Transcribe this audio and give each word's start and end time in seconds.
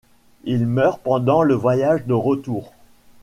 Il 0.45 0.65
meurt 0.65 0.99
pendant 1.03 1.43
le 1.43 1.53
voyage 1.53 2.07
de 2.07 2.15
retour. 2.15 2.73